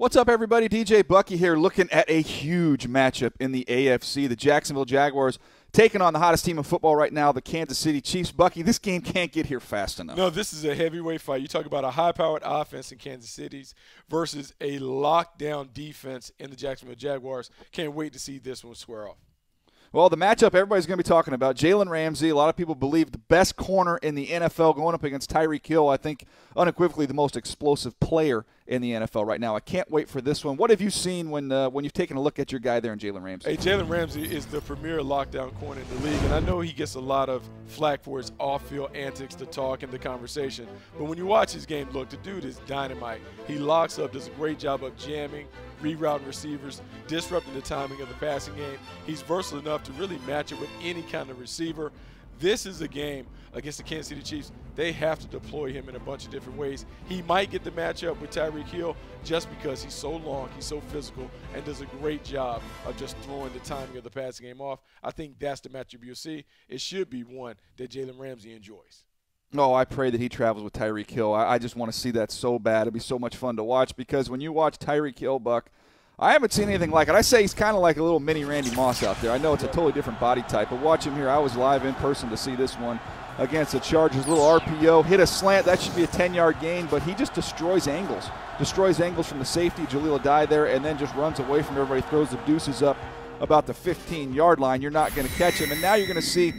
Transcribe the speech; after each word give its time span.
What's 0.00 0.16
up, 0.16 0.30
everybody? 0.30 0.66
DJ 0.66 1.06
Bucky 1.06 1.36
here, 1.36 1.56
looking 1.56 1.90
at 1.90 2.08
a 2.08 2.22
huge 2.22 2.88
matchup 2.88 3.32
in 3.38 3.52
the 3.52 3.66
AFC. 3.68 4.30
The 4.30 4.34
Jacksonville 4.34 4.86
Jaguars 4.86 5.38
taking 5.72 6.00
on 6.00 6.14
the 6.14 6.18
hottest 6.18 6.42
team 6.42 6.56
in 6.56 6.64
football 6.64 6.96
right 6.96 7.12
now, 7.12 7.32
the 7.32 7.42
Kansas 7.42 7.76
City 7.76 8.00
Chiefs. 8.00 8.32
Bucky, 8.32 8.62
this 8.62 8.78
game 8.78 9.02
can't 9.02 9.30
get 9.30 9.44
here 9.44 9.60
fast 9.60 10.00
enough. 10.00 10.16
No, 10.16 10.30
this 10.30 10.54
is 10.54 10.64
a 10.64 10.74
heavyweight 10.74 11.20
fight. 11.20 11.42
You 11.42 11.48
talk 11.48 11.66
about 11.66 11.84
a 11.84 11.90
high-powered 11.90 12.40
offense 12.46 12.90
in 12.92 12.96
Kansas 12.96 13.28
City's 13.28 13.74
versus 14.08 14.54
a 14.58 14.78
lockdown 14.78 15.70
defense 15.74 16.32
in 16.38 16.48
the 16.48 16.56
Jacksonville 16.56 16.96
Jaguars. 16.96 17.50
Can't 17.70 17.92
wait 17.92 18.14
to 18.14 18.18
see 18.18 18.38
this 18.38 18.64
one 18.64 18.76
square 18.76 19.06
off. 19.06 19.18
Well, 19.92 20.08
the 20.08 20.16
matchup 20.16 20.54
everybody's 20.54 20.86
going 20.86 20.98
to 20.98 21.02
be 21.02 21.08
talking 21.08 21.34
about 21.34 21.56
Jalen 21.56 21.88
Ramsey. 21.88 22.28
A 22.28 22.34
lot 22.36 22.48
of 22.48 22.56
people 22.56 22.76
believe 22.76 23.10
the 23.10 23.18
best 23.18 23.56
corner 23.56 23.96
in 23.96 24.14
the 24.14 24.28
NFL 24.28 24.76
going 24.76 24.94
up 24.94 25.02
against 25.02 25.32
Tyreek 25.32 25.66
Hill. 25.66 25.88
I 25.88 25.96
think 25.96 26.26
unequivocally 26.56 27.06
the 27.06 27.14
most 27.14 27.36
explosive 27.36 27.98
player 27.98 28.44
in 28.68 28.82
the 28.82 28.92
NFL 28.92 29.26
right 29.26 29.40
now. 29.40 29.56
I 29.56 29.60
can't 29.60 29.90
wait 29.90 30.08
for 30.08 30.20
this 30.20 30.44
one. 30.44 30.56
What 30.56 30.70
have 30.70 30.80
you 30.80 30.90
seen 30.90 31.28
when 31.30 31.50
uh, 31.50 31.70
when 31.70 31.82
you've 31.82 31.92
taken 31.92 32.16
a 32.16 32.20
look 32.20 32.38
at 32.38 32.52
your 32.52 32.60
guy 32.60 32.78
there 32.78 32.92
in 32.92 33.00
Jalen 33.00 33.24
Ramsey? 33.24 33.50
Hey, 33.50 33.56
Jalen 33.56 33.88
Ramsey 33.88 34.32
is 34.32 34.46
the 34.46 34.60
premier 34.60 35.00
lockdown 35.00 35.52
corner 35.58 35.80
in 35.80 35.88
the 35.88 36.08
league, 36.08 36.22
and 36.22 36.34
I 36.34 36.38
know 36.38 36.60
he 36.60 36.72
gets 36.72 36.94
a 36.94 37.00
lot 37.00 37.28
of 37.28 37.42
flack 37.66 38.00
for 38.00 38.18
his 38.18 38.30
off-field 38.38 38.94
antics, 38.94 39.34
the 39.34 39.46
talk, 39.46 39.82
and 39.82 39.90
the 39.92 39.98
conversation. 39.98 40.68
But 40.98 41.06
when 41.06 41.18
you 41.18 41.26
watch 41.26 41.52
his 41.52 41.66
game, 41.66 41.90
look, 41.90 42.10
the 42.10 42.16
dude 42.18 42.44
is 42.44 42.58
dynamite. 42.68 43.22
He 43.48 43.58
locks 43.58 43.98
up, 43.98 44.12
does 44.12 44.28
a 44.28 44.30
great 44.30 44.60
job 44.60 44.84
of 44.84 44.96
jamming, 44.96 45.48
rerouting 45.82 46.26
receivers, 46.26 46.82
disrupting 47.06 47.54
the 47.54 47.60
timing 47.60 48.00
of 48.00 48.08
the 48.08 48.14
passing 48.14 48.54
game. 48.56 48.78
He's 49.06 49.22
versatile 49.22 49.60
enough 49.60 49.82
to 49.84 49.92
really 49.92 50.18
match 50.26 50.52
it 50.52 50.60
with 50.60 50.70
any 50.82 51.02
kind 51.02 51.30
of 51.30 51.40
receiver. 51.40 51.92
This 52.38 52.64
is 52.64 52.80
a 52.80 52.88
game 52.88 53.26
against 53.52 53.78
the 53.78 53.84
Kansas 53.84 54.08
City 54.08 54.22
Chiefs. 54.22 54.50
They 54.74 54.92
have 54.92 55.18
to 55.18 55.26
deploy 55.26 55.72
him 55.72 55.90
in 55.90 55.96
a 55.96 56.00
bunch 56.00 56.24
of 56.24 56.30
different 56.30 56.58
ways. 56.58 56.86
He 57.06 57.20
might 57.22 57.50
get 57.50 57.64
the 57.64 57.70
matchup 57.70 58.18
with 58.18 58.30
Tyreek 58.30 58.68
Hill 58.68 58.96
just 59.24 59.50
because 59.50 59.82
he's 59.82 59.92
so 59.92 60.12
long, 60.12 60.48
he's 60.54 60.64
so 60.64 60.80
physical, 60.80 61.30
and 61.54 61.62
does 61.64 61.82
a 61.82 61.86
great 61.86 62.24
job 62.24 62.62
of 62.86 62.96
just 62.96 63.16
throwing 63.18 63.52
the 63.52 63.58
timing 63.58 63.98
of 63.98 64.04
the 64.04 64.10
passing 64.10 64.46
game 64.46 64.60
off. 64.62 64.80
I 65.02 65.10
think 65.10 65.38
that's 65.38 65.60
the 65.60 65.68
matchup 65.68 66.02
you'll 66.02 66.14
see. 66.14 66.46
It 66.68 66.80
should 66.80 67.10
be 67.10 67.24
one 67.24 67.56
that 67.76 67.90
Jalen 67.90 68.18
Ramsey 68.18 68.54
enjoys. 68.54 69.04
Oh, 69.56 69.74
I 69.74 69.84
pray 69.84 70.10
that 70.10 70.20
he 70.20 70.28
travels 70.28 70.62
with 70.62 70.74
Tyreek 70.74 71.10
Hill. 71.10 71.34
I, 71.34 71.54
I 71.54 71.58
just 71.58 71.74
want 71.74 71.92
to 71.92 71.98
see 71.98 72.12
that 72.12 72.30
so 72.30 72.56
bad. 72.56 72.82
It'd 72.82 72.94
be 72.94 73.00
so 73.00 73.18
much 73.18 73.34
fun 73.34 73.56
to 73.56 73.64
watch 73.64 73.96
because 73.96 74.30
when 74.30 74.40
you 74.40 74.52
watch 74.52 74.78
Tyreek 74.78 75.18
Hill, 75.18 75.40
Buck, 75.40 75.70
I 76.20 76.32
haven't 76.32 76.52
seen 76.52 76.68
anything 76.68 76.92
like 76.92 77.08
it. 77.08 77.16
I 77.16 77.20
say 77.22 77.40
he's 77.40 77.54
kind 77.54 77.74
of 77.74 77.82
like 77.82 77.96
a 77.96 78.02
little 78.02 78.20
mini 78.20 78.44
Randy 78.44 78.70
Moss 78.76 79.02
out 79.02 79.20
there. 79.20 79.32
I 79.32 79.38
know 79.38 79.52
it's 79.52 79.64
a 79.64 79.68
totally 79.68 79.92
different 79.92 80.20
body 80.20 80.42
type, 80.42 80.70
but 80.70 80.80
watch 80.80 81.04
him 81.04 81.16
here. 81.16 81.28
I 81.28 81.38
was 81.38 81.56
live 81.56 81.84
in 81.84 81.94
person 81.94 82.30
to 82.30 82.36
see 82.36 82.54
this 82.54 82.78
one 82.78 83.00
against 83.38 83.72
the 83.72 83.80
Chargers. 83.80 84.28
Little 84.28 84.44
RPO, 84.44 85.04
hit 85.06 85.18
a 85.18 85.26
slant. 85.26 85.66
That 85.66 85.80
should 85.80 85.96
be 85.96 86.04
a 86.04 86.08
10 86.08 86.32
yard 86.32 86.60
gain, 86.60 86.86
but 86.86 87.02
he 87.02 87.14
just 87.14 87.34
destroys 87.34 87.88
angles. 87.88 88.28
Destroys 88.56 89.00
angles 89.00 89.28
from 89.28 89.40
the 89.40 89.44
safety, 89.44 89.82
Jaleel 89.86 90.20
Addae 90.20 90.48
there, 90.48 90.66
and 90.66 90.84
then 90.84 90.96
just 90.96 91.14
runs 91.16 91.40
away 91.40 91.62
from 91.62 91.76
everybody, 91.76 92.02
throws 92.02 92.30
the 92.30 92.36
deuces 92.46 92.82
up 92.82 92.98
about 93.40 93.66
the 93.66 93.74
15 93.74 94.32
yard 94.32 94.60
line. 94.60 94.80
You're 94.80 94.92
not 94.92 95.12
going 95.16 95.26
to 95.26 95.34
catch 95.34 95.54
him. 95.54 95.72
And 95.72 95.82
now 95.82 95.94
you're 95.94 96.06
going 96.06 96.20
to 96.20 96.22
see 96.22 96.52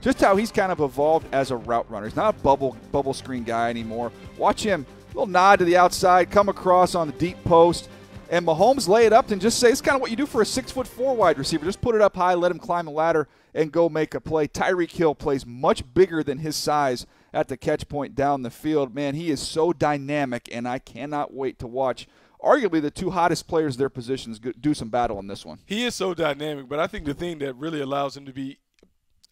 just 0.00 0.20
how 0.20 0.36
he's 0.36 0.52
kind 0.52 0.72
of 0.72 0.80
evolved 0.80 1.26
as 1.32 1.50
a 1.50 1.56
route 1.56 1.90
runner. 1.90 2.06
He's 2.06 2.16
not 2.16 2.34
a 2.34 2.38
bubble 2.40 2.76
bubble 2.92 3.14
screen 3.14 3.44
guy 3.44 3.70
anymore. 3.70 4.12
Watch 4.36 4.62
him, 4.62 4.86
little 5.08 5.26
nod 5.26 5.58
to 5.60 5.64
the 5.64 5.76
outside, 5.76 6.30
come 6.30 6.48
across 6.48 6.94
on 6.94 7.08
the 7.08 7.12
deep 7.14 7.42
post 7.44 7.88
and 8.30 8.46
Mahomes 8.46 8.88
lay 8.88 9.06
it 9.06 9.12
up 9.12 9.30
and 9.30 9.40
just 9.40 9.58
say 9.58 9.70
it's 9.70 9.80
kind 9.80 9.94
of 9.94 10.00
what 10.00 10.10
you 10.10 10.16
do 10.16 10.26
for 10.26 10.42
a 10.42 10.46
six 10.46 10.70
foot 10.70 10.86
four 10.86 11.16
wide 11.16 11.38
receiver. 11.38 11.64
Just 11.64 11.80
put 11.80 11.94
it 11.94 12.00
up 12.00 12.16
high, 12.16 12.34
let 12.34 12.50
him 12.50 12.58
climb 12.58 12.84
the 12.84 12.90
ladder, 12.90 13.28
and 13.54 13.72
go 13.72 13.88
make 13.88 14.14
a 14.14 14.20
play. 14.20 14.46
Tyreek 14.46 14.90
Hill 14.90 15.14
plays 15.14 15.46
much 15.46 15.82
bigger 15.94 16.22
than 16.22 16.38
his 16.38 16.56
size 16.56 17.06
at 17.32 17.48
the 17.48 17.56
catch 17.56 17.88
point 17.88 18.14
down 18.14 18.42
the 18.42 18.50
field. 18.50 18.94
Man, 18.94 19.14
he 19.14 19.30
is 19.30 19.40
so 19.40 19.72
dynamic, 19.72 20.48
and 20.52 20.68
I 20.68 20.78
cannot 20.78 21.32
wait 21.32 21.58
to 21.60 21.66
watch. 21.66 22.06
Arguably, 22.42 22.80
the 22.80 22.90
two 22.90 23.10
hottest 23.10 23.48
players 23.48 23.76
their 23.76 23.88
positions 23.88 24.38
do 24.38 24.74
some 24.74 24.90
battle 24.90 25.18
in 25.18 25.26
this 25.26 25.44
one. 25.44 25.58
He 25.66 25.84
is 25.84 25.94
so 25.94 26.14
dynamic, 26.14 26.68
but 26.68 26.78
I 26.78 26.86
think 26.86 27.04
the 27.04 27.14
thing 27.14 27.38
that 27.38 27.56
really 27.56 27.80
allows 27.80 28.16
him 28.16 28.26
to 28.26 28.32
be 28.32 28.58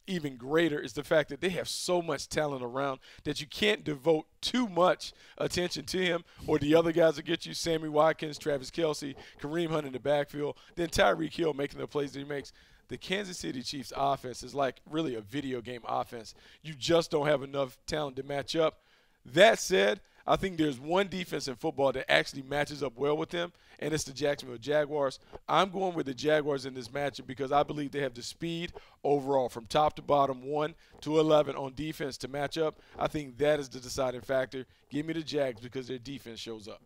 even 0.06 0.36
greater 0.36 0.78
is 0.78 0.92
the 0.92 1.04
fact 1.04 1.28
that 1.28 1.40
they 1.40 1.48
have 1.50 1.68
so 1.68 2.00
much 2.00 2.28
talent 2.28 2.62
around 2.62 3.00
that 3.24 3.40
you 3.40 3.46
can't 3.46 3.84
devote 3.84 4.26
too 4.40 4.68
much 4.68 5.12
attention 5.38 5.84
to 5.84 5.98
him 5.98 6.24
or 6.46 6.58
the 6.58 6.74
other 6.74 6.92
guys 6.92 7.16
that 7.16 7.24
get 7.24 7.46
you 7.46 7.54
Sammy 7.54 7.88
Watkins, 7.88 8.38
Travis 8.38 8.70
Kelce, 8.70 9.14
Kareem 9.40 9.70
Hunt 9.70 9.86
in 9.86 9.92
the 9.92 10.00
backfield, 10.00 10.56
then 10.74 10.88
Tyreek 10.88 11.34
Hill 11.34 11.54
making 11.54 11.80
the 11.80 11.86
plays 11.86 12.12
that 12.12 12.20
he 12.20 12.24
makes. 12.24 12.52
The 12.88 12.96
Kansas 12.96 13.38
City 13.38 13.62
Chiefs 13.62 13.92
offense 13.96 14.42
is 14.42 14.54
like 14.54 14.76
really 14.88 15.16
a 15.16 15.20
video 15.20 15.60
game 15.60 15.82
offense. 15.88 16.34
You 16.62 16.74
just 16.74 17.10
don't 17.10 17.26
have 17.26 17.42
enough 17.42 17.76
talent 17.86 18.16
to 18.16 18.22
match 18.22 18.54
up. 18.54 18.78
That 19.24 19.58
said, 19.58 20.00
I 20.26 20.36
think 20.36 20.56
there's 20.56 20.80
one 20.80 21.08
defense 21.08 21.46
in 21.46 21.54
football 21.54 21.92
that 21.92 22.10
actually 22.10 22.42
matches 22.42 22.82
up 22.82 22.94
well 22.96 23.16
with 23.16 23.30
them, 23.30 23.52
and 23.78 23.94
it's 23.94 24.04
the 24.04 24.12
Jacksonville 24.12 24.58
Jaguars. 24.58 25.20
I'm 25.48 25.70
going 25.70 25.94
with 25.94 26.06
the 26.06 26.14
Jaguars 26.14 26.66
in 26.66 26.74
this 26.74 26.88
matchup 26.88 27.26
because 27.26 27.52
I 27.52 27.62
believe 27.62 27.92
they 27.92 28.00
have 28.00 28.14
the 28.14 28.22
speed 28.22 28.72
overall 29.04 29.48
from 29.48 29.66
top 29.66 29.94
to 29.96 30.02
bottom, 30.02 30.42
1 30.42 30.74
to 31.02 31.20
11 31.20 31.54
on 31.54 31.74
defense 31.74 32.16
to 32.18 32.28
match 32.28 32.58
up. 32.58 32.80
I 32.98 33.06
think 33.06 33.38
that 33.38 33.60
is 33.60 33.68
the 33.68 33.78
deciding 33.78 34.22
factor. 34.22 34.66
Give 34.90 35.06
me 35.06 35.14
the 35.14 35.22
Jags 35.22 35.60
because 35.60 35.86
their 35.86 35.98
defense 35.98 36.40
shows 36.40 36.66
up. 36.66 36.82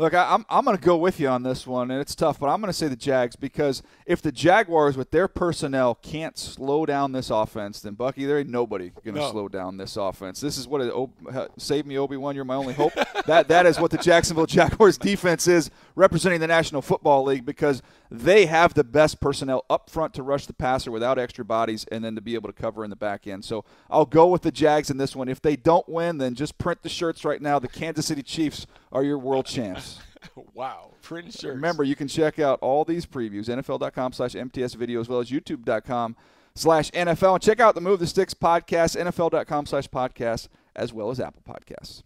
Look, 0.00 0.14
I, 0.14 0.32
am 0.32 0.46
I'm 0.48 0.64
going 0.64 0.76
to 0.76 0.82
go 0.82 0.96
with 0.96 1.18
you 1.18 1.26
on 1.26 1.42
this 1.42 1.66
one, 1.66 1.90
and 1.90 2.00
it's 2.00 2.14
tough, 2.14 2.38
but 2.38 2.46
I'm 2.46 2.60
going 2.60 2.68
to 2.68 2.72
say 2.72 2.86
the 2.86 2.94
Jags 2.94 3.34
because 3.34 3.82
if 4.06 4.22
the 4.22 4.30
Jaguars, 4.30 4.96
with 4.96 5.10
their 5.10 5.26
personnel, 5.26 5.96
can't 5.96 6.38
slow 6.38 6.86
down 6.86 7.10
this 7.10 7.30
offense, 7.30 7.80
then 7.80 7.94
Bucky, 7.94 8.24
there 8.24 8.38
ain't 8.38 8.48
nobody 8.48 8.90
going 8.90 9.16
to 9.16 9.22
no. 9.22 9.30
slow 9.32 9.48
down 9.48 9.76
this 9.76 9.96
offense. 9.96 10.40
This 10.40 10.56
is 10.56 10.68
what 10.68 10.82
it, 10.82 10.92
oh, 10.94 11.10
save 11.56 11.84
me, 11.84 11.98
Obi 11.98 12.16
Wan. 12.16 12.36
You're 12.36 12.44
my 12.44 12.54
only 12.54 12.74
hope. 12.74 12.92
that 13.26 13.48
that 13.48 13.66
is 13.66 13.80
what 13.80 13.90
the 13.90 13.98
Jacksonville 13.98 14.46
Jaguars 14.46 14.98
defense 14.98 15.48
is 15.48 15.68
representing 15.96 16.38
the 16.38 16.46
National 16.46 16.80
Football 16.80 17.24
League 17.24 17.44
because 17.44 17.82
they 18.08 18.46
have 18.46 18.74
the 18.74 18.84
best 18.84 19.20
personnel 19.20 19.64
up 19.68 19.90
front 19.90 20.14
to 20.14 20.22
rush 20.22 20.46
the 20.46 20.52
passer 20.52 20.92
without 20.92 21.18
extra 21.18 21.44
bodies, 21.44 21.84
and 21.90 22.04
then 22.04 22.14
to 22.14 22.20
be 22.20 22.36
able 22.36 22.48
to 22.48 22.52
cover 22.52 22.84
in 22.84 22.90
the 22.90 22.96
back 22.96 23.26
end. 23.26 23.44
So 23.44 23.64
I'll 23.90 24.06
go 24.06 24.28
with 24.28 24.42
the 24.42 24.52
Jags 24.52 24.90
in 24.90 24.96
this 24.96 25.16
one. 25.16 25.28
If 25.28 25.42
they 25.42 25.56
don't 25.56 25.88
win, 25.88 26.18
then 26.18 26.36
just 26.36 26.56
print 26.56 26.82
the 26.82 26.88
shirts 26.88 27.24
right 27.24 27.42
now. 27.42 27.58
The 27.58 27.66
Kansas 27.66 28.06
City 28.06 28.22
Chiefs 28.22 28.64
are 28.92 29.02
your 29.02 29.18
world 29.18 29.46
champs. 29.46 29.87
wow. 30.54 30.92
Print 31.02 31.32
shirts. 31.32 31.44
Remember, 31.44 31.84
you 31.84 31.96
can 31.96 32.08
check 32.08 32.38
out 32.38 32.58
all 32.60 32.84
these 32.84 33.06
previews, 33.06 33.48
NFL.com 33.48 34.12
slash 34.12 34.34
MTS 34.34 34.74
video, 34.74 35.00
as 35.00 35.08
well 35.08 35.20
as 35.20 35.30
YouTube.com 35.30 36.16
slash 36.54 36.90
NFL. 36.90 37.34
And 37.34 37.42
check 37.42 37.60
out 37.60 37.74
the 37.74 37.80
Move 37.80 38.00
the 38.00 38.06
Sticks 38.06 38.34
podcast, 38.34 38.96
NFL.com 38.96 39.66
slash 39.66 39.88
podcast, 39.88 40.48
as 40.74 40.92
well 40.92 41.10
as 41.10 41.20
Apple 41.20 41.42
Podcasts. 41.48 42.02